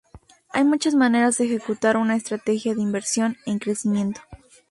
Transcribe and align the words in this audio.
Hay 0.49 0.63
muchas 0.63 0.95
maneras 0.95 1.37
de 1.37 1.45
ejecutar 1.45 1.95
una 1.95 2.15
estrategia 2.15 2.73
de 2.73 2.81
inversión 2.81 3.37
en 3.45 3.59
crecimiento. 3.59 4.19